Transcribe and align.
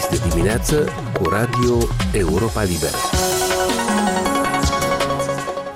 Este 0.00 0.28
dimineață 0.28 0.88
cu 1.18 1.28
Radio 1.28 1.78
Europa 2.12 2.62
Liberă. 2.62 2.96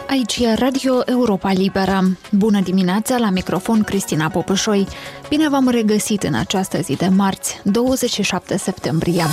Aici 0.08 0.36
e 0.38 0.54
Radio 0.54 1.02
Europa 1.06 1.52
Liberă. 1.52 2.00
Bună 2.30 2.60
dimineața, 2.60 3.16
la 3.16 3.30
microfon 3.30 3.82
Cristina 3.82 4.28
Popășoi. 4.28 4.86
Bine 5.28 5.48
v-am 5.48 5.68
regăsit 5.68 6.22
în 6.22 6.34
această 6.34 6.80
zi 6.80 6.96
de 6.96 7.06
marți, 7.08 7.60
27 7.64 8.56
septembrie 8.56 9.24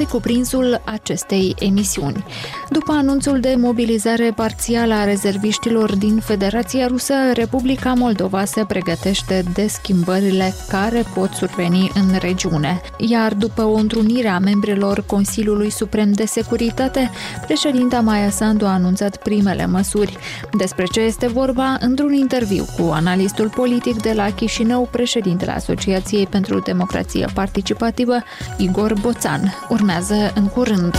pe 0.00 0.06
cuprinsul 0.06 0.80
acestei 0.84 1.54
emisiuni. 1.58 2.24
După 2.70 2.92
anunțul 2.92 3.40
de 3.40 3.54
mobilizare 3.58 4.32
parțială 4.36 4.94
a 4.94 5.04
rezerviștilor 5.04 5.96
din 5.96 6.20
Federația 6.20 6.86
Rusă, 6.86 7.14
Republica 7.34 7.92
Moldova 7.92 8.44
se 8.44 8.64
pregătește 8.64 9.44
de 9.52 9.66
schimbările 9.66 10.54
care 10.68 11.04
pot 11.14 11.30
surveni 11.30 11.90
în 11.94 12.18
regiune. 12.18 12.80
Iar 12.98 13.34
după 13.34 13.62
o 13.62 13.72
întrunire 13.72 14.28
a 14.28 14.38
membrilor 14.38 15.04
Consiliului 15.06 15.70
Suprem 15.70 16.12
de 16.12 16.24
Securitate, 16.24 17.10
președinta 17.46 18.00
Maia 18.00 18.30
Sandu 18.30 18.64
a 18.64 18.72
anunțat 18.72 19.16
primele 19.16 19.66
măsuri. 19.66 20.18
Despre 20.56 20.84
ce 20.84 21.00
este 21.00 21.26
vorba 21.26 21.76
într-un 21.80 22.12
interviu 22.12 22.64
cu 22.78 22.90
analistul 22.92 23.48
politic 23.48 24.02
de 24.02 24.12
la 24.12 24.30
Chișinău, 24.30 24.88
președintele 24.90 25.52
Asociației 25.52 26.26
pentru 26.26 26.58
Democrație 26.58 27.26
Participativă, 27.34 28.16
Igor 28.56 28.92
Boțan. 29.00 29.54
Urmează 29.68 29.88
urmează 29.90 30.32
în 30.34 30.48
curând. 30.48 30.96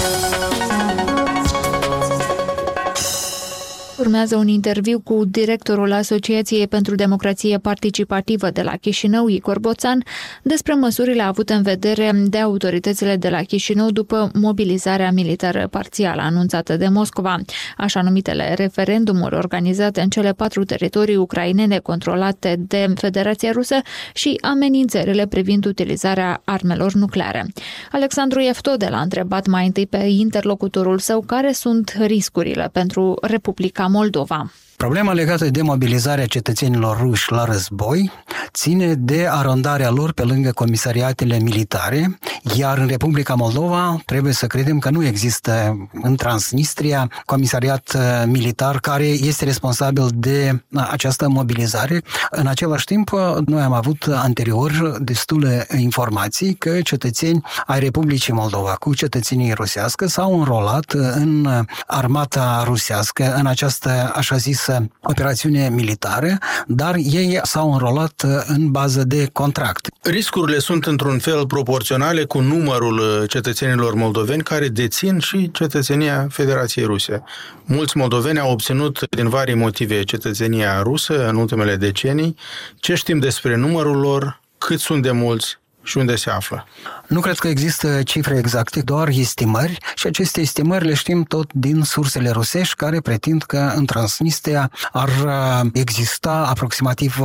Urmează 4.01 4.35
un 4.35 4.47
interviu 4.47 4.99
cu 4.99 5.25
directorul 5.25 5.91
Asociației 5.91 6.67
pentru 6.67 6.95
Democrație 6.95 7.57
Participativă 7.57 8.49
de 8.49 8.61
la 8.61 8.75
Chișinău, 8.75 9.27
Igor 9.27 9.59
Boțan, 9.59 10.03
despre 10.43 10.73
măsurile 10.73 11.21
avute 11.21 11.53
în 11.53 11.61
vedere 11.61 12.11
de 12.25 12.37
autoritățile 12.37 13.15
de 13.15 13.29
la 13.29 13.41
Chișinău 13.41 13.91
după 13.91 14.31
mobilizarea 14.33 15.11
militară 15.11 15.67
parțială 15.67 16.21
anunțată 16.21 16.77
de 16.77 16.87
Moscova, 16.87 17.35
așa 17.77 18.01
numitele 18.01 18.53
referendumuri 18.53 19.35
organizate 19.35 20.01
în 20.01 20.09
cele 20.09 20.31
patru 20.31 20.63
teritorii 20.63 21.15
ucrainene 21.15 21.77
controlate 21.77 22.55
de 22.67 22.93
Federația 22.95 23.51
Rusă 23.51 23.75
și 24.13 24.37
amenințările 24.41 25.27
privind 25.27 25.65
utilizarea 25.65 26.41
armelor 26.45 26.93
nucleare. 26.93 27.45
Alexandru 27.91 28.39
Eftodel 28.39 28.93
a 28.93 29.01
întrebat 29.01 29.47
mai 29.47 29.65
întâi 29.65 29.87
pe 29.87 29.97
interlocutorul 29.97 30.99
său 30.99 31.21
care 31.21 31.51
sunt 31.51 31.97
riscurile 31.99 32.69
pentru 32.71 33.17
Republica 33.21 33.89
Moldova. 33.91 34.47
Problema 34.81 35.13
legată 35.13 35.45
de 35.49 35.61
mobilizarea 35.61 36.25
cetățenilor 36.25 36.97
ruși 36.97 37.31
la 37.31 37.43
război 37.43 38.11
ține 38.53 38.93
de 38.93 39.27
arondarea 39.29 39.89
lor 39.89 40.11
pe 40.11 40.23
lângă 40.23 40.51
comisariatele 40.51 41.39
militare, 41.39 42.19
iar 42.55 42.77
în 42.77 42.87
Republica 42.87 43.33
Moldova 43.33 44.01
trebuie 44.05 44.33
să 44.33 44.47
credem 44.47 44.79
că 44.79 44.89
nu 44.89 45.05
există 45.05 45.77
în 46.01 46.15
Transnistria 46.15 47.11
comisariat 47.25 47.93
uh, 47.95 48.23
militar 48.25 48.79
care 48.79 49.03
este 49.03 49.45
responsabil 49.45 50.07
de 50.13 50.63
uh, 50.71 50.87
această 50.91 51.29
mobilizare. 51.29 52.01
În 52.29 52.47
același 52.47 52.85
timp, 52.85 53.11
uh, 53.11 53.21
noi 53.45 53.61
am 53.61 53.73
avut 53.73 54.07
anterior 54.13 54.97
destule 54.99 55.67
informații 55.77 56.53
că 56.53 56.81
cetățeni 56.81 57.41
ai 57.65 57.79
Republicii 57.79 58.33
Moldova 58.33 58.75
cu 58.79 58.93
cetățenii 58.93 59.53
rusească 59.53 60.07
s-au 60.07 60.39
înrolat 60.39 60.91
în 60.91 61.47
armata 61.87 62.63
rusească, 62.65 63.35
în 63.35 63.45
această 63.45 64.11
așa 64.15 64.35
zisă 64.35 64.70
operațiune 65.01 65.69
militară, 65.69 66.37
dar 66.67 66.95
ei 66.95 67.39
s-au 67.43 67.73
înrolat 67.73 68.23
uh, 68.25 68.43
în 68.47 68.71
bază 68.71 69.03
de 69.03 69.29
contract. 69.33 69.87
Riscurile 70.01 70.59
sunt 70.59 70.85
într-un 70.85 71.19
fel 71.19 71.47
proporționale 71.47 72.23
cu 72.23 72.39
numărul 72.39 72.97
uh, 72.97 73.29
cetățenilor 73.29 73.93
moldoveni 73.93 74.43
care 74.43 74.67
dețin 74.67 75.19
și 75.19 75.51
cetățenia 75.51 76.27
Federației 76.29 76.85
Ruse. 76.85 77.23
Mulți 77.65 77.97
moldoveni 77.97 78.39
au 78.39 78.51
obținut 78.51 78.99
din 79.09 79.29
vari 79.29 79.53
motive 79.53 80.03
cetățenia 80.03 80.81
rusă 80.81 81.27
în 81.27 81.35
ultimele 81.35 81.75
decenii. 81.75 82.35
Ce 82.79 82.95
știm 82.95 83.19
despre 83.19 83.55
numărul 83.55 83.97
lor, 83.97 84.39
cât 84.57 84.79
sunt 84.79 85.01
de 85.01 85.11
mulți 85.11 85.60
și 85.83 85.97
unde 85.97 86.15
se 86.15 86.29
află? 86.29 86.65
Nu 87.07 87.19
cred 87.19 87.37
că 87.37 87.47
există 87.47 88.03
cifre 88.03 88.37
exacte, 88.37 88.81
doar 88.81 89.07
estimări 89.07 89.77
și 89.95 90.07
aceste 90.07 90.41
estimări 90.41 90.85
le 90.85 90.93
știm 90.93 91.23
tot 91.23 91.53
din 91.53 91.83
sursele 91.83 92.29
rusești 92.29 92.75
care 92.75 92.99
pretind 92.99 93.43
că 93.43 93.71
în 93.75 93.85
Transnistria 93.85 94.71
ar 94.91 95.09
uh, 95.25 95.69
exista 95.73 96.47
aproximativ 96.49 97.17
60% 97.17 97.21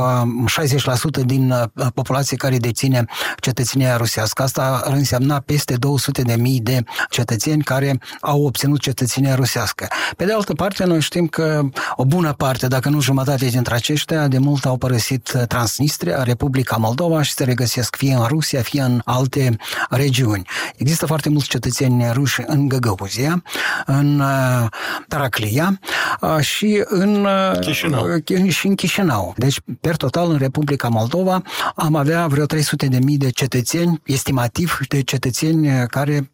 uh, 1.17 1.25
din 1.25 1.51
uh, 1.51 1.85
populație 1.93 2.37
care 2.37 2.57
deține 2.57 3.05
cetățenia 3.39 3.97
rusească. 3.97 4.43
Asta 4.43 4.81
ar 4.85 4.93
însemna 4.93 5.39
peste 5.39 5.75
200 5.75 6.21
de 6.21 6.35
mii 6.35 6.59
de 6.59 6.83
cetățeni 7.09 7.63
care 7.63 7.99
au 8.21 8.45
obținut 8.45 8.79
cetățenia 8.79 9.35
rusească. 9.35 9.87
Pe 10.17 10.25
de 10.25 10.33
altă 10.33 10.53
parte, 10.53 10.83
noi 10.83 11.01
știm 11.01 11.27
că 11.27 11.61
o 11.95 12.05
bună 12.05 12.33
parte, 12.33 12.67
dacă 12.67 12.89
nu 12.89 13.01
jumătate 13.01 13.45
dintre 13.45 13.73
aceștia, 13.73 14.27
de 14.27 14.37
mult 14.37 14.65
au 14.65 14.77
părăsit 14.77 15.45
Transnistria, 15.47 16.23
Republica 16.23 16.75
Moldova 16.75 17.21
și 17.21 17.33
se 17.33 17.43
regăsesc 17.43 17.95
fie 17.95 18.13
în 18.13 18.25
Rusia, 18.27 18.46
fie 18.55 18.81
în 18.81 19.01
alte 19.05 19.55
regiuni. 19.89 20.47
Există 20.75 21.05
foarte 21.05 21.29
mulți 21.29 21.47
cetățeni 21.47 22.11
ruși 22.11 22.41
în 22.45 22.67
Găgăuzia, 22.67 23.43
în 23.85 24.19
uh, 24.19 24.67
Taraclia 25.07 25.79
uh, 26.21 26.39
și 26.39 26.83
în 26.85 27.25
uh, 27.25 27.59
Chișinău. 27.59 28.05
și 28.47 28.67
în 28.67 28.75
Chișinău. 28.75 29.33
Deci, 29.37 29.59
per 29.81 29.95
total, 29.95 30.29
în 30.31 30.37
Republica 30.37 30.87
Moldova 30.87 31.41
am 31.75 31.95
avea 31.95 32.27
vreo 32.27 32.45
300 32.45 32.87
de 32.87 32.99
mii 33.03 33.17
de 33.17 33.29
cetățeni, 33.29 34.01
estimativ 34.05 34.77
de 34.87 35.01
cetățeni 35.01 35.87
care 35.87 36.31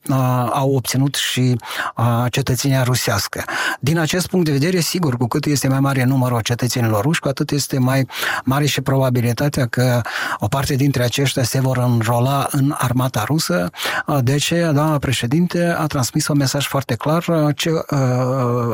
au 0.49 0.75
obținut 0.75 1.15
și 1.15 1.55
cetățenia 2.29 2.83
rusească. 2.83 3.43
Din 3.79 3.97
acest 3.97 4.27
punct 4.27 4.45
de 4.45 4.51
vedere, 4.51 4.79
sigur, 4.79 5.17
cu 5.17 5.27
cât 5.27 5.45
este 5.45 5.67
mai 5.67 5.79
mare 5.79 6.03
numărul 6.03 6.41
cetățenilor 6.41 7.03
ruși, 7.03 7.19
cu 7.19 7.27
atât 7.27 7.51
este 7.51 7.79
mai 7.79 8.07
mare 8.43 8.65
și 8.65 8.81
probabilitatea 8.81 9.67
că 9.67 10.01
o 10.39 10.47
parte 10.47 10.75
dintre 10.75 11.03
aceștia 11.03 11.43
se 11.43 11.59
vor 11.59 11.77
înrola 12.03 12.47
în 12.51 12.73
armata 12.77 13.23
rusă. 13.27 13.69
De 14.21 14.31
aceea, 14.31 14.71
doamna 14.71 14.97
președinte 14.97 15.75
a 15.77 15.85
transmis 15.85 16.27
un 16.27 16.37
mesaj 16.37 16.67
foarte 16.67 16.95
clar 16.95 17.25
ce 17.55 17.69
uh, 17.69 17.79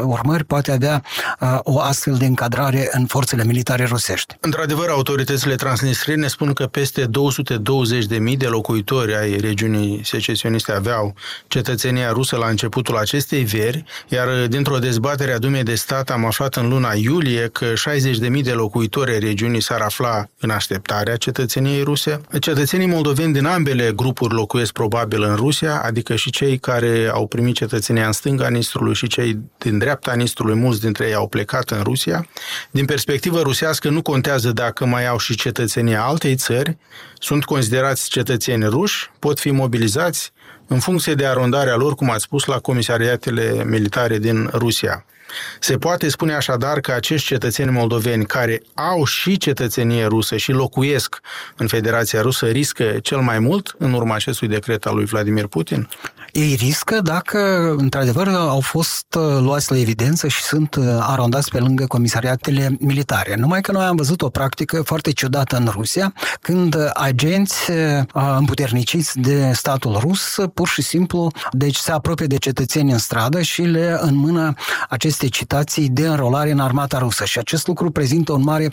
urmări 0.03 0.43
poate 0.43 0.71
avea 0.71 1.03
uh, 1.39 1.59
o 1.63 1.79
astfel 1.79 2.13
de 2.13 2.25
încadrare 2.25 2.89
în 2.91 3.05
forțele 3.05 3.43
militare 3.43 3.85
rusești. 3.85 4.37
Într-adevăr, 4.39 4.89
autoritățile 4.89 5.55
transnistriene 5.55 6.27
spun 6.27 6.53
că 6.53 6.65
peste 6.65 7.05
220.000 7.05 8.37
de 8.37 8.47
locuitori 8.47 9.15
ai 9.15 9.37
regiunii 9.37 10.01
secesioniste 10.03 10.71
aveau 10.71 11.13
cetățenia 11.47 12.11
rusă 12.11 12.35
la 12.35 12.47
începutul 12.47 12.97
acestei 12.97 13.43
veri, 13.43 13.83
iar 14.07 14.27
dintr-o 14.47 14.77
dezbatere 14.77 15.33
a 15.33 15.37
Dumei 15.37 15.63
de 15.63 15.75
Stat 15.75 16.09
am 16.09 16.25
aflat 16.25 16.55
în 16.55 16.69
luna 16.69 16.93
iulie 16.95 17.47
că 17.47 17.65
60.000 17.65 18.41
de 18.43 18.51
locuitori 18.51 19.11
ai 19.11 19.19
regiunii 19.19 19.61
s-ar 19.61 19.81
afla 19.81 20.25
în 20.39 20.49
așteptarea 20.49 21.15
cetățeniei 21.15 21.83
ruse. 21.83 22.21
Cetățenii 22.39 22.87
moldoveni 22.87 23.18
din 23.27 23.45
ambele 23.45 23.91
grupuri 23.95 24.33
locuiesc 24.33 24.71
probabil 24.71 25.23
în 25.23 25.35
Rusia, 25.35 25.81
adică 25.81 26.15
și 26.15 26.29
cei 26.29 26.57
care 26.57 27.09
au 27.13 27.27
primit 27.27 27.55
cetățenia 27.55 28.05
în 28.05 28.11
stânga 28.11 28.49
Nistrului 28.49 28.93
și 28.93 29.07
cei 29.07 29.39
din 29.57 29.77
dreapta 29.77 30.13
Nistrului, 30.13 30.55
mulți 30.55 30.81
dintre 30.81 31.07
ei 31.07 31.13
au 31.13 31.27
plecat 31.27 31.69
în 31.69 31.81
Rusia. 31.83 32.27
Din 32.71 32.85
perspectivă 32.85 33.41
rusească 33.41 33.89
nu 33.89 34.01
contează 34.01 34.51
dacă 34.51 34.85
mai 34.85 35.07
au 35.07 35.17
și 35.17 35.35
cetățenia 35.35 36.03
altei 36.03 36.35
țări, 36.35 36.77
sunt 37.13 37.45
considerați 37.45 38.09
cetățeni 38.09 38.65
ruși, 38.65 39.11
pot 39.19 39.39
fi 39.39 39.51
mobilizați 39.51 40.31
în 40.67 40.79
funcție 40.79 41.13
de 41.13 41.25
arondarea 41.25 41.75
lor, 41.75 41.95
cum 41.95 42.09
ați 42.09 42.23
spus, 42.23 42.45
la 42.45 42.59
comisariatele 42.59 43.63
militare 43.65 44.17
din 44.17 44.49
Rusia. 44.53 45.05
Se 45.59 45.77
poate 45.77 46.09
spune 46.09 46.33
așadar 46.33 46.79
că 46.79 46.91
acești 46.91 47.27
cetățeni 47.27 47.71
moldoveni 47.71 48.25
care 48.25 48.61
au 48.73 49.05
și 49.05 49.37
cetățenie 49.37 50.05
rusă 50.05 50.37
și 50.37 50.51
locuiesc 50.51 51.19
în 51.55 51.67
Federația 51.67 52.21
Rusă 52.21 52.45
riscă 52.45 52.99
cel 53.01 53.19
mai 53.19 53.39
mult 53.39 53.75
în 53.77 53.93
urma 53.93 54.15
acestui 54.15 54.47
decret 54.47 54.85
al 54.85 54.95
lui 54.95 55.05
Vladimir 55.05 55.47
Putin? 55.47 55.89
Ei 56.31 56.55
riscă 56.59 57.01
dacă, 57.01 57.73
într-adevăr, 57.77 58.27
au 58.27 58.59
fost 58.59 59.15
uh, 59.17 59.37
luați 59.39 59.71
la 59.71 59.77
evidență 59.77 60.27
și 60.27 60.41
sunt 60.41 60.75
uh, 60.75 60.85
arondați 60.99 61.49
pe 61.49 61.59
lângă 61.59 61.85
comisariatele 61.85 62.77
militare. 62.79 63.35
Numai 63.35 63.61
că 63.61 63.71
noi 63.71 63.85
am 63.85 63.95
văzut 63.95 64.21
o 64.21 64.29
practică 64.29 64.81
foarte 64.81 65.11
ciudată 65.11 65.57
în 65.57 65.67
Rusia, 65.71 66.13
când 66.41 66.75
agenți 66.93 67.71
uh, 67.71 68.03
împuterniciți 68.37 69.19
de 69.19 69.51
statul 69.53 69.97
rus, 69.99 70.37
pur 70.53 70.67
și 70.67 70.81
simplu, 70.81 71.31
deci 71.51 71.75
se 71.75 71.91
apropie 71.91 72.25
de 72.25 72.37
cetățeni 72.37 72.91
în 72.91 72.97
stradă 72.97 73.41
și 73.41 73.61
le 73.61 73.97
înmână 74.01 74.53
aceste 74.89 75.27
citații 75.27 75.89
de 75.89 76.07
înrolare 76.07 76.51
în 76.51 76.59
armata 76.59 76.97
rusă. 76.97 77.25
Și 77.25 77.39
acest 77.39 77.67
lucru 77.67 77.91
prezintă 77.91 78.31
un 78.31 78.43
mare 78.43 78.71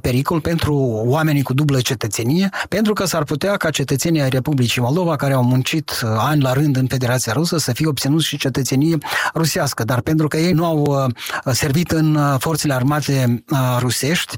pericol 0.00 0.40
pentru 0.40 0.74
oamenii 1.06 1.42
cu 1.42 1.52
dublă 1.54 1.80
cetățenie, 1.80 2.48
pentru 2.68 2.92
că 2.92 3.04
s-ar 3.04 3.24
putea 3.24 3.56
ca 3.56 3.70
cetățenii 3.70 4.20
ai 4.20 4.28
Republicii 4.28 4.82
Moldova, 4.82 5.16
care 5.16 5.32
au 5.32 5.44
muncit 5.44 6.02
ani 6.18 6.42
la 6.42 6.52
rând 6.52 6.76
în 6.76 6.86
Federația 6.90 7.32
Rusă 7.32 7.58
să 7.58 7.72
fie 7.72 7.86
obținut 7.86 8.22
și 8.22 8.36
cetățenie 8.36 8.98
rusească, 9.34 9.84
dar 9.84 10.00
pentru 10.00 10.28
că 10.28 10.36
ei 10.36 10.52
nu 10.52 10.64
au 10.64 11.06
servit 11.52 11.90
în 11.90 12.18
forțele 12.38 12.74
armate 12.74 13.44
rusești, 13.78 14.34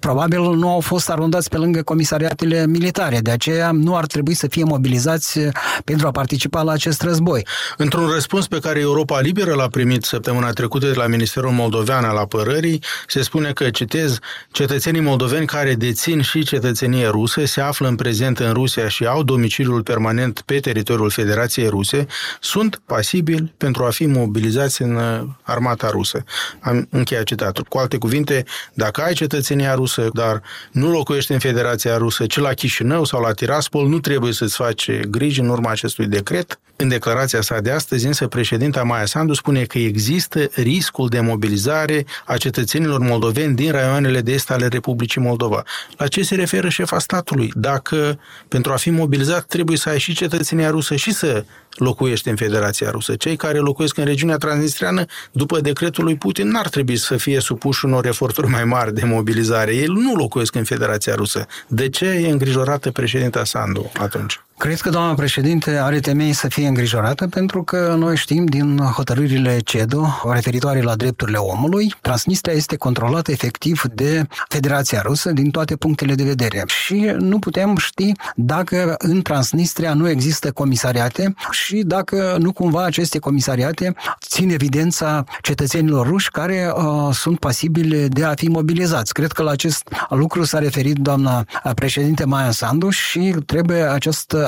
probabil 0.00 0.40
nu 0.40 0.70
au 0.70 0.80
fost 0.80 1.10
arundați 1.10 1.48
pe 1.48 1.56
lângă 1.56 1.82
comisariatele 1.82 2.66
militare, 2.66 3.18
de 3.18 3.30
aceea 3.30 3.70
nu 3.70 3.96
ar 3.96 4.06
trebui 4.06 4.34
să 4.34 4.46
fie 4.46 4.64
mobilizați 4.64 5.40
pentru 5.84 6.06
a 6.06 6.10
participa 6.10 6.62
la 6.62 6.72
acest 6.72 7.02
război. 7.02 7.46
Într-un 7.76 8.06
răspuns 8.08 8.46
pe 8.46 8.58
care 8.58 8.80
Europa 8.80 9.20
Liberă 9.20 9.54
l-a 9.54 9.68
primit 9.68 10.04
săptămâna 10.04 10.50
trecută 10.50 10.86
de 10.86 10.94
la 10.94 11.06
Ministerul 11.06 11.50
Moldovean 11.50 12.04
al 12.04 12.16
Apărării, 12.16 12.82
se 13.06 13.22
spune 13.22 13.52
că, 13.52 13.70
citez, 13.70 14.18
cetățenii 14.50 15.00
moldoveni 15.00 15.46
care 15.46 15.74
dețin 15.74 16.20
și 16.20 16.44
cetățenie 16.44 17.08
rusă 17.08 17.44
se 17.44 17.60
află 17.60 17.88
în 17.88 17.94
prezent 17.94 18.38
în 18.38 18.52
Rusia 18.52 18.88
și 18.88 19.04
au 19.04 19.22
domiciliul 19.22 19.82
permanent 19.82 20.42
pe 20.44 20.58
teritoriul 20.58 21.10
Federației 21.10 21.68
Ruse, 21.90 22.06
sunt 22.40 22.80
pasibili 22.86 23.54
pentru 23.56 23.84
a 23.84 23.90
fi 23.90 24.06
mobilizați 24.06 24.82
în 24.82 24.94
uh, 24.94 25.22
armata 25.42 25.88
rusă. 25.90 26.24
Am 26.60 26.88
încheiat 26.90 27.24
citatul. 27.24 27.64
Cu 27.68 27.78
alte 27.78 27.98
cuvinte, 27.98 28.44
dacă 28.74 29.02
ai 29.02 29.12
cetățenia 29.12 29.74
rusă, 29.74 30.08
dar 30.12 30.42
nu 30.70 30.90
locuiești 30.90 31.32
în 31.32 31.38
Federația 31.38 31.96
Rusă, 31.96 32.26
ci 32.26 32.36
la 32.36 32.52
Chișinău 32.52 33.04
sau 33.04 33.20
la 33.20 33.32
Tiraspol, 33.32 33.88
nu 33.88 34.00
trebuie 34.00 34.32
să-ți 34.32 34.56
faci 34.56 34.90
griji 35.00 35.40
în 35.40 35.48
urma 35.48 35.70
acestui 35.70 36.06
decret. 36.06 36.60
În 36.78 36.88
declarația 36.88 37.40
sa 37.40 37.60
de 37.60 37.70
astăzi, 37.70 38.06
însă, 38.06 38.26
președinta 38.26 38.82
Maia 38.82 39.04
Sandu 39.04 39.32
spune 39.32 39.62
că 39.62 39.78
există 39.78 40.50
riscul 40.54 41.08
de 41.08 41.20
mobilizare 41.20 42.04
a 42.24 42.36
cetățenilor 42.36 43.00
moldoveni 43.00 43.54
din 43.54 43.70
raioanele 43.70 44.20
de 44.20 44.32
est 44.32 44.50
ale 44.50 44.66
Republicii 44.66 45.20
Moldova. 45.20 45.62
La 45.96 46.06
ce 46.06 46.22
se 46.22 46.34
referă 46.34 46.68
șefa 46.68 46.98
statului? 46.98 47.52
Dacă 47.54 48.18
pentru 48.48 48.72
a 48.72 48.76
fi 48.76 48.90
mobilizat 48.90 49.44
trebuie 49.44 49.76
să 49.76 49.88
ai 49.88 49.98
și 49.98 50.14
cetățenia 50.14 50.70
rusă 50.70 50.96
și 50.96 51.12
să 51.12 51.44
locuiești 51.70 52.28
în 52.28 52.36
Federația 52.36 52.90
Rusă. 52.90 53.14
Cei 53.14 53.36
care 53.36 53.58
locuiesc 53.58 53.96
în 53.96 54.04
regiunea 54.04 54.36
transnistreană, 54.36 55.04
după 55.32 55.60
decretul 55.60 56.04
lui 56.04 56.16
Putin, 56.16 56.48
n-ar 56.48 56.68
trebui 56.68 56.96
să 56.96 57.16
fie 57.16 57.40
supuși 57.40 57.84
unor 57.84 58.06
eforturi 58.06 58.48
mai 58.48 58.64
mari 58.64 58.94
de 58.94 59.04
mobilizare. 59.04 59.74
Ei 59.74 59.86
nu 59.86 60.14
locuiesc 60.14 60.54
în 60.54 60.64
Federația 60.64 61.14
Rusă. 61.14 61.46
De 61.68 61.88
ce 61.88 62.04
e 62.04 62.30
îngrijorată 62.30 62.90
președinta 62.90 63.44
Sandu 63.44 63.90
atunci? 63.98 64.40
Cred 64.58 64.80
că 64.80 64.90
doamna 64.90 65.14
președinte 65.14 65.70
are 65.70 66.00
temei 66.00 66.32
să 66.32 66.48
fie 66.48 66.66
îngrijorată 66.66 67.26
pentru 67.26 67.62
că 67.62 67.94
noi 67.98 68.16
știm 68.16 68.44
din 68.44 68.78
hotărârile 68.78 69.58
CEDO 69.58 70.06
referitoare 70.32 70.82
la 70.82 70.94
drepturile 70.94 71.36
omului, 71.36 71.94
Transnistria 72.00 72.54
este 72.54 72.76
controlată 72.76 73.30
efectiv 73.30 73.82
de 73.94 74.26
Federația 74.48 75.00
Rusă 75.00 75.30
din 75.30 75.50
toate 75.50 75.76
punctele 75.76 76.14
de 76.14 76.24
vedere 76.24 76.62
și 76.66 77.14
nu 77.18 77.38
putem 77.38 77.76
ști 77.76 78.12
dacă 78.34 78.94
în 78.98 79.22
Transnistria 79.22 79.94
nu 79.94 80.08
există 80.08 80.52
comisariate 80.52 81.34
și 81.50 81.82
dacă 81.82 82.36
nu 82.40 82.52
cumva 82.52 82.84
aceste 82.84 83.18
comisariate 83.18 83.94
țin 84.26 84.50
evidența 84.50 85.24
cetățenilor 85.42 86.06
ruși 86.06 86.30
care 86.30 86.72
uh, 86.76 87.14
sunt 87.14 87.38
pasibili 87.38 88.08
de 88.08 88.24
a 88.24 88.34
fi 88.34 88.48
mobilizați. 88.48 89.12
Cred 89.12 89.32
că 89.32 89.42
la 89.42 89.50
acest 89.50 89.88
lucru 90.08 90.44
s-a 90.44 90.58
referit 90.58 90.96
doamna 90.96 91.44
președinte 91.74 92.24
Maia 92.24 92.50
Sandu 92.50 92.90
și 92.90 93.34
trebuie 93.46 93.82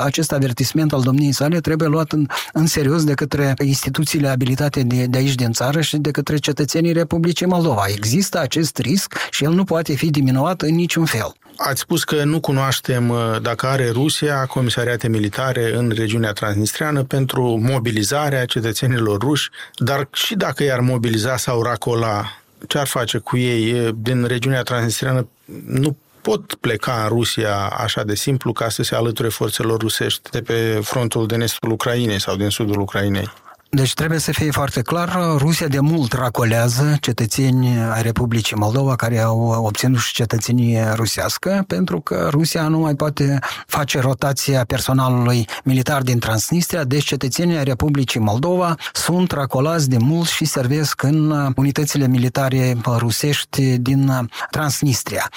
acest 0.03 0.29
acest 0.29 0.43
avertisment 0.43 0.93
al 0.93 1.01
domniei 1.01 1.31
sale 1.31 1.59
trebuie 1.59 1.87
luat 1.87 2.11
în, 2.11 2.25
în 2.53 2.65
serios 2.65 3.03
de 3.03 3.13
către 3.13 3.53
instituțiile 3.61 4.27
abilitate 4.27 4.83
de, 4.83 5.05
de 5.05 5.17
aici 5.17 5.35
din 5.35 5.51
țară 5.51 5.81
și 5.81 5.97
de 5.97 6.11
către 6.11 6.37
cetățenii 6.37 6.93
Republicii 6.93 7.45
Moldova. 7.45 7.83
Există 7.87 8.39
acest 8.39 8.77
risc 8.77 9.15
și 9.29 9.43
el 9.43 9.51
nu 9.51 9.63
poate 9.63 9.93
fi 9.95 10.09
diminuat 10.09 10.61
în 10.61 10.75
niciun 10.75 11.05
fel. 11.05 11.33
Ați 11.57 11.79
spus 11.79 12.03
că 12.03 12.23
nu 12.23 12.39
cunoaștem 12.39 13.09
uh, 13.09 13.17
dacă 13.41 13.65
are 13.65 13.89
Rusia 13.89 14.45
comisariate 14.45 15.07
militare 15.07 15.75
în 15.75 15.91
regiunea 15.95 16.31
transnistreană 16.31 17.03
pentru 17.03 17.59
mobilizarea 17.61 18.45
cetățenilor 18.45 19.19
ruși, 19.19 19.49
dar 19.75 20.07
și 20.13 20.35
dacă 20.35 20.63
i-ar 20.63 20.79
mobiliza 20.79 21.37
sau 21.37 21.63
racola, 21.63 22.41
ce 22.67 22.77
ar 22.77 22.87
face 22.87 23.17
cu 23.17 23.37
ei 23.37 23.93
din 23.95 24.25
regiunea 24.25 24.61
transnistreană? 24.61 25.27
Nu 25.65 25.95
pot 26.29 26.55
pleca 26.55 27.01
în 27.03 27.07
Rusia 27.07 27.55
așa 27.67 28.03
de 28.03 28.15
simplu 28.15 28.51
ca 28.51 28.69
să 28.69 28.83
se 28.83 28.95
alăture 28.95 29.29
forțelor 29.29 29.79
rusești 29.79 30.29
de 30.29 30.41
pe 30.41 30.79
frontul 30.83 31.27
de 31.27 31.35
nestul 31.35 31.71
Ucrainei 31.71 32.19
sau 32.19 32.35
din 32.35 32.49
sudul 32.49 32.79
Ucrainei. 32.79 33.31
Deci 33.71 33.93
trebuie 33.93 34.19
să 34.19 34.31
fie 34.31 34.51
foarte 34.51 34.81
clar, 34.81 35.19
Rusia 35.37 35.67
de 35.67 35.79
mult 35.79 36.13
racolează 36.13 36.97
cetățeni 37.01 37.79
ai 37.93 38.01
Republicii 38.01 38.55
Moldova 38.55 38.95
care 38.95 39.19
au 39.19 39.39
obținut 39.39 39.99
și 39.99 40.13
cetățenie 40.13 40.93
rusească, 40.95 41.63
pentru 41.67 41.99
că 41.99 42.27
Rusia 42.31 42.67
nu 42.67 42.79
mai 42.79 42.95
poate 42.95 43.39
face 43.67 43.99
rotația 43.99 44.63
personalului 44.63 45.47
militar 45.63 46.01
din 46.01 46.19
Transnistria, 46.19 46.83
deci 46.83 47.03
cetățenii 47.05 47.57
ai 47.57 47.63
Republicii 47.63 48.19
Moldova 48.19 48.75
sunt 48.93 49.31
racolați 49.31 49.89
de 49.89 49.97
mult 49.97 50.27
și 50.27 50.45
servesc 50.45 51.03
în 51.03 51.51
unitățile 51.55 52.07
militare 52.07 52.77
rusești 52.85 53.77
din 53.77 54.29
Transnistria. 54.49 55.29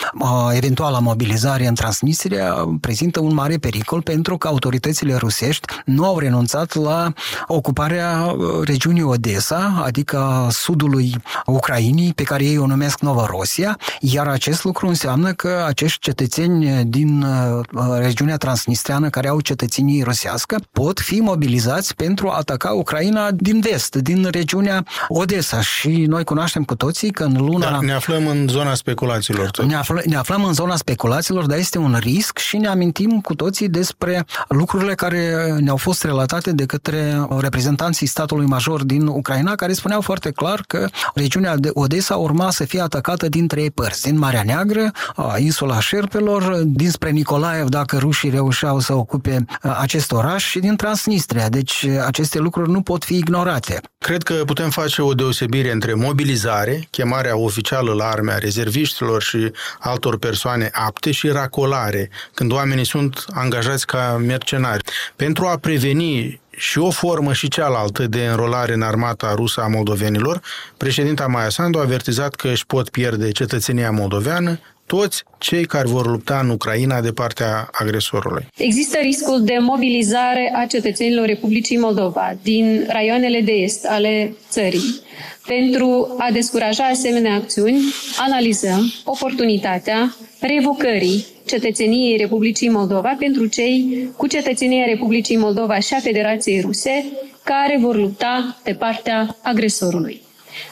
Eventuala 0.52 0.98
mobilizare 0.98 1.66
în 1.66 1.74
Transnistria 1.74 2.54
prezintă 2.80 3.20
un 3.20 3.34
mare 3.34 3.56
pericol 3.56 4.02
pentru 4.02 4.36
că 4.36 4.48
autoritățile 4.48 5.14
rusești 5.14 5.66
nu 5.84 6.04
au 6.04 6.18
renunțat 6.18 6.74
la 6.74 7.12
ocuparea 7.46 8.21
regiunii 8.64 9.02
Odessa, 9.02 9.82
adică 9.84 10.48
sudului 10.50 11.14
Ucrainei, 11.46 12.12
pe 12.14 12.22
care 12.22 12.44
ei 12.44 12.58
o 12.58 12.66
numesc 12.66 13.00
Novorosia, 13.00 13.78
iar 14.00 14.26
acest 14.26 14.64
lucru 14.64 14.86
înseamnă 14.86 15.32
că 15.32 15.64
acești 15.66 16.00
cetățeni 16.00 16.84
din 16.84 17.22
uh, 17.22 17.60
regiunea 17.98 18.36
transnistreană 18.36 19.08
care 19.08 19.28
au 19.28 19.40
cetățenii 19.40 20.02
rusească 20.02 20.56
pot 20.72 21.00
fi 21.00 21.20
mobilizați 21.20 21.94
pentru 21.94 22.28
a 22.28 22.36
ataca 22.36 22.70
Ucraina 22.70 23.30
din 23.30 23.60
vest, 23.60 23.96
din 23.96 24.28
regiunea 24.30 24.84
Odessa 25.08 25.60
și 25.60 25.88
noi 25.88 26.24
cunoaștem 26.24 26.64
cu 26.64 26.74
toții 26.74 27.10
că 27.10 27.24
în 27.24 27.36
luna... 27.36 27.70
Da, 27.70 27.78
ne 27.80 27.92
aflăm 27.92 28.26
în 28.26 28.48
zona 28.48 28.74
speculațiilor. 28.74 29.50
Ne, 29.66 29.74
afl- 29.74 29.98
ne 30.04 30.16
aflăm 30.16 30.44
în 30.44 30.52
zona 30.52 30.76
speculațiilor, 30.76 31.46
dar 31.46 31.58
este 31.58 31.78
un 31.78 31.96
risc 32.00 32.38
și 32.38 32.56
ne 32.56 32.68
amintim 32.68 33.20
cu 33.20 33.34
toții 33.34 33.68
despre 33.68 34.24
lucrurile 34.48 34.94
care 34.94 35.56
ne-au 35.60 35.76
fost 35.76 36.04
relatate 36.04 36.52
de 36.52 36.66
către 36.66 37.26
reprezentanții 37.38 38.06
statului 38.12 38.46
major 38.46 38.84
din 38.84 39.06
Ucraina, 39.06 39.54
care 39.54 39.72
spuneau 39.72 40.00
foarte 40.00 40.30
clar 40.30 40.62
că 40.66 40.88
regiunea 41.14 41.56
de 41.56 41.70
Odessa 41.72 42.16
urma 42.16 42.50
să 42.50 42.64
fie 42.64 42.80
atacată 42.80 43.28
din 43.28 43.46
trei 43.46 43.70
părți. 43.70 44.02
Din 44.02 44.18
Marea 44.18 44.42
Neagră, 44.44 44.90
insula 45.36 45.80
Șerpelor, 45.80 46.62
dinspre 46.64 47.10
Nicolaev, 47.10 47.68
dacă 47.68 47.98
rușii 47.98 48.30
reușeau 48.30 48.78
să 48.78 48.94
ocupe 48.94 49.44
acest 49.62 50.12
oraș, 50.12 50.50
și 50.52 50.58
din 50.58 50.76
Transnistria. 50.76 51.48
Deci 51.48 51.86
aceste 52.06 52.38
lucruri 52.38 52.70
nu 52.70 52.82
pot 52.82 53.04
fi 53.04 53.16
ignorate. 53.16 53.80
Cred 53.98 54.22
că 54.22 54.34
putem 54.34 54.70
face 54.70 55.02
o 55.02 55.14
deosebire 55.14 55.72
între 55.72 55.94
mobilizare, 55.94 56.86
chemarea 56.90 57.36
oficială 57.36 57.92
la 57.92 58.04
armea 58.04 58.38
rezerviștilor 58.38 59.22
și 59.22 59.52
altor 59.78 60.18
persoane 60.18 60.70
apte 60.72 61.10
și 61.10 61.28
racolare, 61.28 62.10
când 62.34 62.52
oamenii 62.52 62.86
sunt 62.86 63.24
angajați 63.32 63.86
ca 63.86 64.20
mercenari. 64.26 64.84
Pentru 65.16 65.46
a 65.46 65.56
preveni 65.56 66.40
și 66.56 66.78
o 66.78 66.90
formă 66.90 67.32
și 67.32 67.48
cealaltă 67.48 68.06
de 68.06 68.26
înrolare 68.26 68.72
în 68.72 68.82
armata 68.82 69.34
rusă 69.34 69.60
a 69.60 69.66
moldovenilor, 69.66 70.40
președinta 70.76 71.26
Maia 71.26 71.48
Sandu 71.48 71.78
a 71.78 71.82
avertizat 71.82 72.34
că 72.34 72.48
își 72.48 72.66
pot 72.66 72.88
pierde 72.88 73.30
cetățenia 73.30 73.90
moldoveană 73.90 74.58
toți 74.96 75.22
cei 75.38 75.64
care 75.64 75.88
vor 75.88 76.06
lupta 76.06 76.38
în 76.42 76.50
Ucraina 76.50 77.00
de 77.00 77.12
partea 77.12 77.68
agresorului. 77.72 78.46
Există 78.56 78.98
riscul 78.98 79.44
de 79.44 79.56
mobilizare 79.60 80.52
a 80.56 80.66
cetățenilor 80.66 81.26
Republicii 81.26 81.78
Moldova 81.78 82.36
din 82.42 82.86
raioanele 82.88 83.40
de 83.40 83.52
est 83.52 83.86
ale 83.86 84.36
țării. 84.48 85.00
Pentru 85.46 86.14
a 86.18 86.30
descuraja 86.32 86.84
asemenea 86.84 87.34
acțiuni, 87.34 87.80
analizăm 88.16 88.92
oportunitatea 89.04 90.14
revocării 90.40 91.26
cetățeniei 91.46 92.16
Republicii 92.16 92.68
Moldova 92.68 93.16
pentru 93.18 93.46
cei 93.46 94.08
cu 94.16 94.26
cetățenia 94.26 94.84
Republicii 94.84 95.36
Moldova 95.36 95.78
și 95.78 95.94
a 95.94 95.98
Federației 96.00 96.60
Ruse 96.60 97.04
care 97.44 97.78
vor 97.80 97.96
lupta 97.96 98.60
pe 98.62 98.72
partea 98.72 99.36
agresorului. 99.42 100.22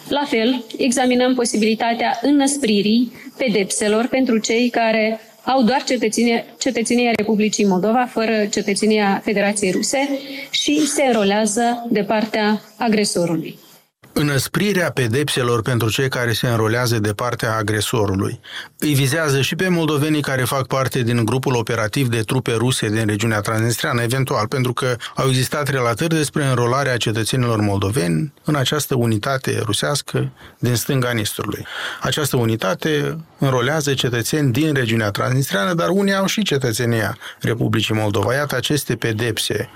La 0.08 0.24
fel, 0.24 0.64
examinăm 0.76 1.34
posibilitatea 1.34 2.18
înăspririi 2.22 3.12
pedepselor 3.36 4.06
pentru 4.06 4.38
cei 4.38 4.68
care 4.68 5.20
au 5.44 5.62
doar 5.62 5.82
cetățenia, 5.82 6.44
cetățenia 6.58 7.10
Republicii 7.16 7.64
Moldova, 7.64 8.06
fără 8.10 8.46
cetățenia 8.50 9.20
Federației 9.24 9.70
Ruse 9.70 10.08
și 10.50 10.86
se 10.86 11.02
înrolează 11.02 11.86
de 11.90 12.02
partea 12.02 12.62
agresorului. 12.76 13.58
Înăsprirea 14.20 14.90
pedepselor 14.90 15.62
pentru 15.62 15.90
cei 15.90 16.08
care 16.08 16.32
se 16.32 16.46
înrolează 16.46 16.98
de 16.98 17.12
partea 17.12 17.56
agresorului 17.56 18.40
îi 18.78 18.94
vizează 18.94 19.40
și 19.40 19.56
pe 19.56 19.68
moldovenii 19.68 20.20
care 20.20 20.44
fac 20.44 20.66
parte 20.66 21.02
din 21.02 21.24
grupul 21.24 21.54
operativ 21.54 22.08
de 22.08 22.20
trupe 22.20 22.52
ruse 22.52 22.88
din 22.88 23.06
regiunea 23.06 23.40
transnistreană, 23.40 24.02
eventual, 24.02 24.46
pentru 24.46 24.72
că 24.72 24.96
au 25.14 25.28
existat 25.28 25.68
relatări 25.68 26.14
despre 26.14 26.44
înrolarea 26.44 26.96
cetățenilor 26.96 27.60
moldoveni 27.60 28.32
în 28.44 28.54
această 28.54 28.94
unitate 28.94 29.60
rusească 29.64 30.32
din 30.58 30.74
stânga 30.74 31.10
Nistrului. 31.10 31.66
Această 32.00 32.36
unitate 32.36 33.16
înrolează 33.38 33.94
cetățeni 33.94 34.52
din 34.52 34.74
regiunea 34.74 35.10
transnistreană, 35.10 35.74
dar 35.74 35.88
unii 35.88 36.14
au 36.14 36.26
și 36.26 36.42
cetățenia 36.42 37.18
Republicii 37.40 37.94
Moldova. 37.94 38.34
Iată 38.34 38.56
aceste 38.56 38.96
pedepse 38.96 39.70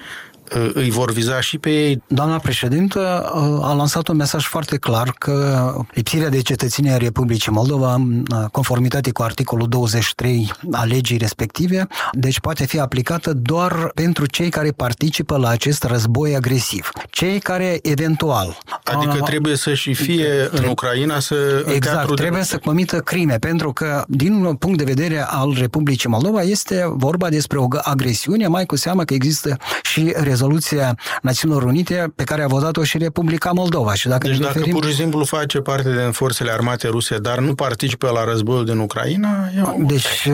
îi 0.72 0.90
vor 0.90 1.12
viza 1.12 1.40
și 1.40 1.58
pe 1.58 1.70
ei. 1.70 2.02
Doamna 2.06 2.38
președintă 2.38 3.30
a 3.62 3.72
lansat 3.72 4.08
un 4.08 4.16
mesaj 4.16 4.44
foarte 4.44 4.76
clar 4.76 5.14
că 5.18 5.72
lipsirea 5.94 6.28
de 6.28 6.40
cetățenie 6.40 6.92
a 6.92 6.96
Republicii 6.96 7.52
Moldova, 7.52 7.94
în 7.94 8.24
conformitate 8.52 9.10
cu 9.10 9.22
articolul 9.22 9.68
23 9.68 10.52
a 10.72 10.84
legii 10.84 11.16
respective, 11.16 11.86
deci 12.12 12.40
poate 12.40 12.66
fi 12.66 12.80
aplicată 12.80 13.32
doar 13.32 13.90
pentru 13.94 14.26
cei 14.26 14.48
care 14.48 14.70
participă 14.70 15.36
la 15.36 15.48
acest 15.48 15.84
război 15.84 16.34
agresiv. 16.34 16.90
Cei 17.10 17.38
care 17.38 17.78
eventual... 17.82 18.58
Adică 18.84 19.18
a, 19.20 19.24
trebuie 19.24 19.56
să 19.56 19.74
și 19.74 19.94
fie 19.94 20.48
în 20.50 20.64
Ucraina 20.64 21.18
să... 21.18 21.64
Exact, 21.74 22.14
trebuie 22.14 22.40
de... 22.40 22.46
să 22.46 22.58
comită 22.58 22.98
crime, 22.98 23.36
pentru 23.38 23.72
că 23.72 24.04
din 24.08 24.54
punct 24.54 24.78
de 24.78 24.84
vedere 24.84 25.26
al 25.28 25.54
Republicii 25.58 26.08
Moldova 26.08 26.42
este 26.42 26.84
vorba 26.92 27.28
despre 27.28 27.58
o 27.58 27.66
agresiune, 27.82 28.46
mai 28.46 28.66
cu 28.66 28.76
seamă 28.76 29.04
că 29.04 29.14
există 29.14 29.56
și 29.82 30.14
rezoluția 30.34 30.96
Națiunilor 31.22 31.62
Unite 31.62 32.12
pe 32.14 32.24
care 32.24 32.42
a 32.42 32.46
votat-o 32.46 32.84
și 32.84 32.98
Republica 32.98 33.50
Moldova. 33.52 33.94
Și 33.94 34.08
dacă 34.08 34.26
deci 34.26 34.38
dacă 34.38 34.52
referim... 34.52 34.74
pur 34.74 34.84
și 34.86 34.94
simplu 34.94 35.24
face 35.24 35.58
parte 35.58 35.96
din 36.02 36.10
forțele 36.10 36.50
armate 36.50 36.88
ruse, 36.88 37.18
dar 37.18 37.38
nu 37.38 37.54
participă 37.54 38.10
la 38.14 38.24
războiul 38.24 38.64
din 38.64 38.78
Ucraina, 38.78 39.28
e 39.56 39.84
Deci, 39.84 40.28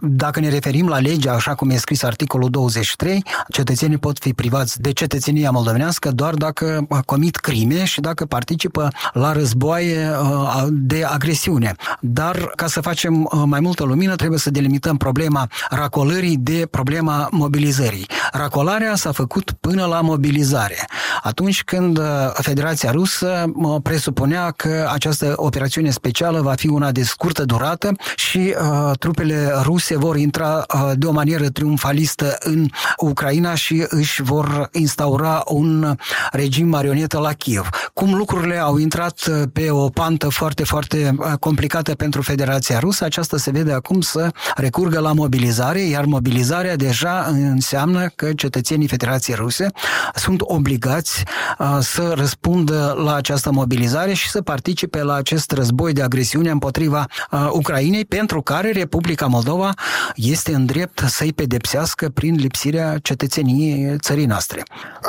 dacă 0.00 0.40
ne 0.40 0.48
referim 0.48 0.88
la 0.88 0.98
legea, 0.98 1.32
așa 1.32 1.54
cum 1.54 1.70
e 1.70 1.76
scris 1.76 2.02
articolul 2.02 2.50
23, 2.50 3.24
cetățenii 3.48 3.98
pot 3.98 4.18
fi 4.18 4.32
privați 4.32 4.80
de 4.80 4.92
cetățenia 4.92 5.50
moldovenească 5.50 6.10
doar 6.10 6.34
dacă 6.34 6.86
comit 7.04 7.36
crime 7.36 7.84
și 7.84 8.00
dacă 8.00 8.24
participă 8.24 8.88
la 9.12 9.32
războaie 9.32 10.10
uh, 10.22 10.64
de 10.70 11.04
agresiune. 11.04 11.74
Dar, 12.00 12.36
ca 12.56 12.66
să 12.66 12.80
facem 12.80 13.22
uh, 13.22 13.42
mai 13.44 13.60
multă 13.60 13.84
lumină, 13.84 14.14
trebuie 14.16 14.38
să 14.38 14.50
delimităm 14.50 14.96
problema 14.96 15.46
racolării 15.70 16.36
de 16.36 16.66
problema 16.70 17.28
mobilizării. 17.30 18.06
Racolarea 18.32 18.79
s-a 18.94 19.12
făcut 19.12 19.52
până 19.52 19.84
la 19.84 20.00
mobilizare. 20.00 20.86
Atunci 21.22 21.64
când 21.64 21.98
uh, 21.98 22.04
Federația 22.32 22.90
Rusă 22.90 23.52
presupunea 23.82 24.50
că 24.50 24.88
această 24.92 25.32
operațiune 25.36 25.90
specială 25.90 26.40
va 26.40 26.54
fi 26.54 26.68
una 26.68 26.92
de 26.92 27.02
scurtă 27.02 27.44
durată 27.44 27.92
și 28.16 28.54
uh, 28.60 28.98
trupele 28.98 29.52
ruse 29.62 29.96
vor 29.96 30.16
intra 30.16 30.64
uh, 30.74 30.90
de 30.94 31.06
o 31.06 31.12
manieră 31.12 31.48
triumfalistă 31.48 32.36
în 32.40 32.68
Ucraina 32.96 33.54
și 33.54 33.84
își 33.88 34.22
vor 34.22 34.68
instaura 34.72 35.42
un 35.46 35.96
regim 36.30 36.68
marionetă 36.68 37.18
la 37.18 37.32
Kiev. 37.32 37.68
Cum 37.94 38.14
lucrurile 38.14 38.56
au 38.56 38.76
intrat 38.76 39.20
uh, 39.30 39.42
pe 39.52 39.70
o 39.70 39.88
pantă 39.88 40.28
foarte, 40.28 40.64
foarte 40.64 41.14
uh, 41.18 41.32
complicată 41.40 41.94
pentru 41.94 42.22
Federația 42.22 42.78
Rusă, 42.78 43.04
aceasta 43.04 43.36
se 43.36 43.50
vede 43.50 43.72
acum 43.72 44.00
să 44.00 44.30
recurgă 44.54 44.98
la 44.98 45.12
mobilizare, 45.12 45.80
iar 45.80 46.04
mobilizarea 46.04 46.76
deja 46.76 47.24
înseamnă 47.28 48.06
că 48.16 48.32
cetățenii 48.32 48.88
Federației 48.88 49.36
Ruse 49.36 49.66
sunt 50.14 50.40
obligați 50.40 51.09
uh, 51.58 51.78
să 51.80 52.12
răspundă 52.16 52.94
la 53.04 53.14
această 53.14 53.50
mobilizare 53.52 54.12
și 54.12 54.28
să 54.28 54.42
participe 54.42 55.02
la 55.02 55.14
acest 55.14 55.50
război 55.52 55.92
de 55.92 56.02
agresiune 56.02 56.50
împotriva 56.50 57.06
uh, 57.30 57.48
Ucrainei, 57.52 58.04
pentru 58.04 58.42
care 58.42 58.70
Republica 58.70 59.26
Moldova 59.26 59.74
este 60.14 60.54
în 60.54 60.66
drept 60.66 60.98
să-i 61.06 61.32
pedepsească 61.32 62.08
prin 62.08 62.34
lipsirea 62.34 62.98
cetățeniei 63.02 63.96
țării 63.98 64.26
noastre. 64.26 64.62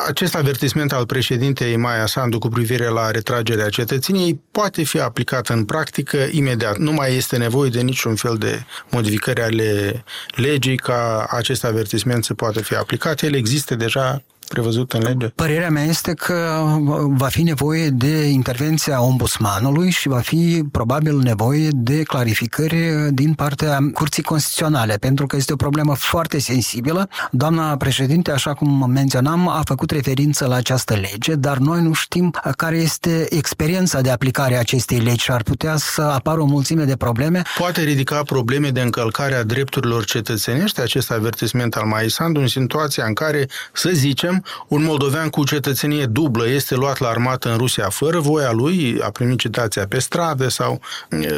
Acest 0.08 0.36
avertisment 0.36 0.92
al 0.92 1.06
președintei 1.06 1.78
Maia 1.78 2.06
Sandu 2.06 2.40
cu 2.40 2.48
privire 2.48 2.88
la 2.88 3.12
retragerea 3.12 3.70
cetățeniei 3.70 4.42
poate 4.52 4.84
fi 4.84 5.00
aplicat 5.00 5.48
în 5.48 5.66
practică 5.66 6.18
imediat. 6.32 6.78
Nu 6.78 6.92
mai 6.92 7.16
este 7.16 7.38
nevoie 7.38 7.70
de 7.70 7.82
niciun 7.82 8.16
fel 8.16 8.36
de 8.36 8.64
modificări 8.90 9.42
ale 9.42 10.04
legii 10.36 10.78
ca 10.78 11.28
acest 11.30 11.64
avertisment 11.64 12.24
să 12.24 12.34
poată 12.34 12.62
fi 12.62 12.76
aplicat. 12.76 13.22
El 13.22 13.36
există 13.36 13.76
deja 13.76 14.24
prevăzut 14.52 14.94
în 14.94 15.02
lege? 15.02 15.28
Părerea 15.28 15.70
mea 15.70 15.84
este 15.84 16.14
că 16.14 16.66
va 17.08 17.28
fi 17.28 17.42
nevoie 17.42 17.90
de 17.90 18.24
intervenția 18.28 19.02
ombudsmanului 19.02 19.90
și 19.90 20.08
va 20.08 20.20
fi 20.20 20.64
probabil 20.72 21.18
nevoie 21.18 21.68
de 21.72 22.04
clarificări 22.04 23.10
din 23.12 23.34
partea 23.34 23.80
Curții 23.94 24.24
Constituționale, 24.24 24.96
pentru 24.96 25.26
că 25.26 25.36
este 25.36 25.54
o 25.54 25.56
problemă 25.56 25.96
foarte 25.96 26.40
sensibilă. 26.40 27.10
Doamna 27.32 27.78
președinte, 27.78 28.32
așa 28.32 28.54
cum 28.54 28.90
menționam, 28.90 29.48
a 29.48 29.62
făcut 29.66 29.92
referință 29.92 30.46
la 30.46 30.56
această 30.56 30.94
lege, 30.94 31.36
dar 31.36 31.58
noi 31.58 31.82
nu 31.82 31.94
știm 31.94 32.34
care 32.58 32.78
este 32.78 33.26
experiența 33.30 34.02
de 34.02 34.10
aplicare 34.10 34.56
a 34.56 34.60
acestei 34.60 35.00
legi 35.00 35.24
și 35.24 35.32
ar 35.32 35.44
putea 35.44 35.76
să 35.78 36.02
apară 36.02 36.42
o 36.42 36.46
mulțime 36.46 36.84
de 36.84 36.96
probleme. 36.96 37.42
Poate 37.58 37.82
ridica 37.82 38.24
probleme 38.24 38.70
de 38.70 38.82
încălcare 38.82 39.36
a 39.36 39.44
drepturilor 39.44 40.06
cetățenești 40.06 40.82
acest 40.82 41.12
avertisment 41.12 41.76
al 41.76 41.86
Maisandu 41.86 42.40
în 42.40 42.48
situația 42.48 43.06
în 43.06 43.14
care, 43.14 43.48
să 43.74 43.90
zicem, 43.94 44.41
un 44.68 44.84
moldovean 44.84 45.30
cu 45.30 45.44
cetățenie 45.44 46.06
dublă 46.06 46.48
este 46.48 46.76
luat 46.76 46.98
la 46.98 47.08
armată 47.08 47.50
în 47.52 47.58
Rusia 47.58 47.90
fără 47.90 48.20
voia 48.20 48.52
lui, 48.52 49.00
a 49.02 49.10
primit 49.10 49.40
citația 49.40 49.88
pe 49.88 50.00
stradă 50.00 50.48
sau 50.48 50.82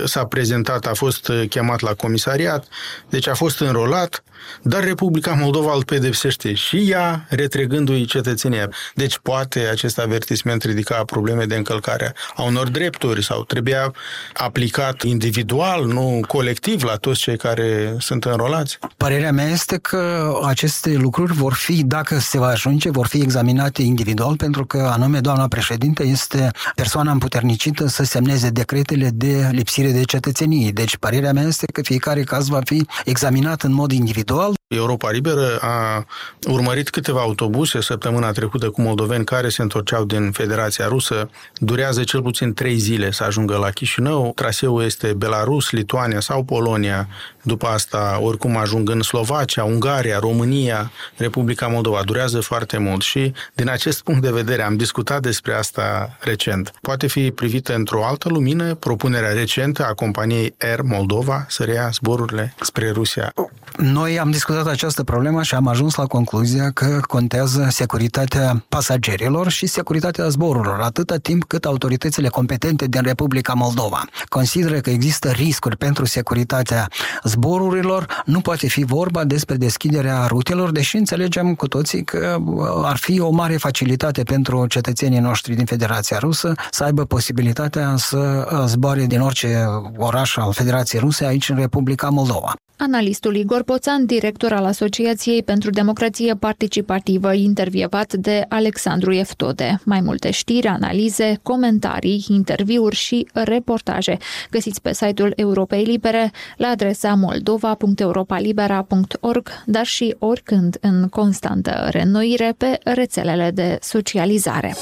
s-a 0.05 0.25
prezentat, 0.25 0.85
a 0.85 0.93
fost 0.93 1.31
chemat 1.49 1.79
la 1.79 1.93
comisariat, 1.93 2.67
deci 3.09 3.27
a 3.27 3.33
fost 3.33 3.59
înrolat, 3.59 4.23
dar 4.61 4.83
Republica 4.83 5.31
Moldova 5.31 5.73
îl 5.75 5.83
pedepsește 5.83 6.53
și 6.53 6.89
ea, 6.89 7.25
retrăgându-i 7.29 8.05
cetățenia. 8.05 8.69
Deci 8.95 9.17
poate 9.21 9.59
acest 9.59 9.99
avertisment 9.99 10.63
ridica 10.63 11.03
probleme 11.05 11.45
de 11.45 11.55
încălcare 11.55 12.13
a 12.35 12.43
unor 12.43 12.69
drepturi 12.69 13.23
sau 13.23 13.43
trebuia 13.43 13.93
aplicat 14.33 15.01
individual, 15.01 15.85
nu 15.85 16.19
colectiv 16.27 16.83
la 16.83 16.95
toți 16.95 17.19
cei 17.19 17.37
care 17.37 17.95
sunt 17.99 18.25
înrolați? 18.25 18.77
Părerea 18.97 19.31
mea 19.31 19.47
este 19.47 19.77
că 19.77 20.33
aceste 20.45 20.93
lucruri 20.93 21.33
vor 21.33 21.53
fi, 21.53 21.83
dacă 21.83 22.19
se 22.19 22.37
va 22.37 22.47
ajunge, 22.47 22.89
vor 22.89 23.07
fi 23.07 23.17
examinate 23.21 23.81
individual, 23.81 24.35
pentru 24.35 24.65
că 24.65 24.89
anume 24.91 25.19
doamna 25.19 25.47
președinte 25.47 26.03
este 26.03 26.51
persoana 26.75 27.11
împuternicită 27.11 27.87
să 27.87 28.03
semneze 28.03 28.49
decretele 28.49 29.09
de 29.13 29.49
lipsire 29.51 29.91
de 29.91 30.03
cetățenie. 30.03 30.71
Deci 30.71 30.97
părerea 30.97 31.33
mea 31.33 31.43
este 31.43 31.65
că 31.65 31.81
fiecare 31.81 32.21
caz 32.23 32.47
va 32.47 32.59
fi 32.65 32.85
examinat 33.05 33.61
în 33.61 33.73
mod 33.73 33.91
individual. 33.91 34.32
doğal 34.33 34.55
Europa 34.75 35.11
Liberă 35.11 35.57
a 35.61 36.05
urmărit 36.47 36.89
câteva 36.89 37.19
autobuse 37.19 37.81
săptămâna 37.81 38.31
trecută 38.31 38.69
cu 38.69 38.81
moldoveni 38.81 39.25
care 39.25 39.49
se 39.49 39.61
întorceau 39.61 40.03
din 40.03 40.31
Federația 40.31 40.87
Rusă. 40.87 41.29
Durează 41.55 42.03
cel 42.03 42.21
puțin 42.21 42.53
trei 42.53 42.77
zile 42.77 43.11
să 43.11 43.23
ajungă 43.23 43.57
la 43.57 43.69
Chișinău. 43.69 44.31
Traseul 44.35 44.83
este 44.83 45.13
Belarus, 45.13 45.71
Lituania 45.71 46.19
sau 46.19 46.43
Polonia. 46.43 47.07
După 47.41 47.67
asta, 47.67 48.19
oricum, 48.21 48.57
ajung 48.57 48.89
în 48.89 49.01
Slovacia, 49.01 49.63
Ungaria, 49.63 50.19
România, 50.19 50.91
Republica 51.17 51.67
Moldova. 51.67 52.01
Durează 52.05 52.39
foarte 52.39 52.77
mult 52.77 53.01
și, 53.01 53.33
din 53.53 53.69
acest 53.69 54.03
punct 54.03 54.21
de 54.21 54.31
vedere, 54.31 54.61
am 54.61 54.75
discutat 54.75 55.21
despre 55.21 55.53
asta 55.53 56.17
recent. 56.19 56.71
Poate 56.81 57.07
fi 57.07 57.31
privită 57.31 57.75
într-o 57.75 58.05
altă 58.05 58.29
lumină 58.29 58.75
propunerea 58.75 59.31
recentă 59.31 59.85
a 59.85 59.93
companiei 59.93 60.55
Air 60.59 60.81
Moldova 60.81 61.45
să 61.47 61.63
reia 61.63 61.89
zborurile 61.93 62.53
spre 62.59 62.91
Rusia. 62.91 63.31
Noi 63.77 64.19
am 64.19 64.31
discutat 64.31 64.62
această 64.69 65.03
problemă 65.03 65.43
și 65.43 65.55
am 65.55 65.67
ajuns 65.67 65.95
la 65.95 66.05
concluzia 66.05 66.71
că 66.71 66.99
contează 67.07 67.67
securitatea 67.69 68.65
pasagerilor 68.69 69.49
și 69.49 69.65
securitatea 69.65 70.27
zborurilor, 70.27 70.79
atâta 70.79 71.17
timp 71.17 71.43
cât 71.43 71.65
autoritățile 71.65 72.27
competente 72.27 72.85
din 72.87 73.01
Republica 73.01 73.53
Moldova 73.53 74.03
consideră 74.29 74.79
că 74.79 74.89
există 74.89 75.29
riscuri 75.29 75.77
pentru 75.77 76.05
securitatea 76.05 76.87
zborurilor, 77.23 78.23
nu 78.25 78.39
poate 78.41 78.67
fi 78.67 78.83
vorba 78.83 79.23
despre 79.23 79.55
deschiderea 79.55 80.25
rutelor, 80.27 80.71
deși 80.71 80.97
înțelegem 80.97 81.55
cu 81.55 81.67
toții 81.67 82.03
că 82.03 82.37
uh, 82.45 82.65
ar 82.83 82.97
fi 82.97 83.19
o 83.19 83.29
mare 83.29 83.57
facilitate 83.57 84.23
pentru 84.23 84.67
cetățenii 84.67 85.19
noștri 85.19 85.55
din 85.55 85.65
Federația 85.65 86.17
Rusă 86.17 86.53
să 86.71 86.83
aibă 86.83 87.05
posibilitatea 87.05 87.95
să 87.97 88.47
uh, 88.51 88.63
zboare 88.65 89.05
din 89.05 89.21
orice 89.21 89.65
oraș 89.97 90.37
al 90.37 90.53
Federației 90.53 91.01
Ruse 91.01 91.25
aici 91.25 91.49
în 91.49 91.55
Republica 91.55 92.09
Moldova. 92.09 92.53
Analistul 92.83 93.35
Igor 93.35 93.63
Poțan, 93.63 94.05
director 94.05 94.51
al 94.51 94.65
Asociației 94.65 95.43
pentru 95.43 95.69
Democrație 95.69 96.35
Participativă, 96.35 97.33
intervievat 97.33 98.13
de 98.13 98.45
Alexandru 98.49 99.13
Eftode. 99.13 99.79
Mai 99.85 100.01
multe 100.01 100.31
știri, 100.31 100.67
analize, 100.67 101.39
comentarii, 101.41 102.25
interviuri 102.29 102.95
și 102.95 103.27
reportaje 103.33 104.17
găsiți 104.49 104.81
pe 104.81 104.93
site-ul 104.93 105.33
Europei 105.35 105.83
Libere 105.83 106.31
la 106.57 106.67
adresa 106.67 107.13
moldova.europalibera.org, 107.13 109.49
dar 109.65 109.85
și 109.85 110.15
oricând 110.19 110.77
în 110.81 111.07
constantă 111.09 111.87
reînnoire 111.91 112.53
pe 112.57 112.79
rețelele 112.83 113.51
de 113.51 113.77
socializare. 113.81 114.75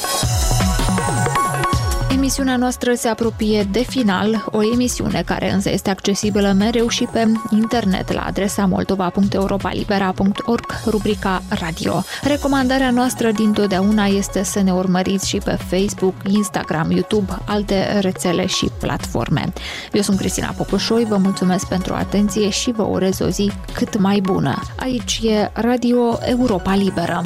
Emisiunea 2.31 2.57
noastră 2.57 2.93
se 2.93 3.07
apropie 3.07 3.67
de 3.71 3.79
final, 3.79 4.45
o 4.51 4.63
emisiune 4.73 5.23
care 5.25 5.51
însă 5.51 5.69
este 5.69 5.89
accesibilă 5.89 6.53
mereu 6.57 6.87
și 6.87 7.07
pe 7.11 7.31
internet 7.49 8.11
la 8.11 8.21
adresa 8.21 8.65
moldova.europalibera.org, 8.65 10.65
rubrica 10.85 11.41
radio. 11.49 12.03
Recomandarea 12.23 12.91
noastră 12.91 13.31
din 13.31 13.53
totdeauna 13.53 14.05
este 14.05 14.43
să 14.43 14.61
ne 14.61 14.73
urmăriți 14.73 15.27
și 15.27 15.37
pe 15.37 15.57
Facebook, 15.69 16.13
Instagram, 16.27 16.91
YouTube, 16.91 17.37
alte 17.45 17.99
rețele 17.99 18.45
și 18.45 18.69
platforme. 18.79 19.53
Eu 19.91 20.01
sunt 20.01 20.17
Cristina 20.17 20.53
Popușoi, 20.57 21.05
vă 21.05 21.17
mulțumesc 21.17 21.67
pentru 21.67 21.93
atenție 21.93 22.49
și 22.49 22.71
vă 22.71 22.83
urez 22.83 23.19
o 23.19 23.27
zi 23.27 23.51
cât 23.73 23.99
mai 23.99 24.19
bună. 24.19 24.61
Aici 24.79 25.19
e 25.23 25.51
Radio 25.53 26.17
Europa 26.25 26.75
Liberă. 26.75 27.21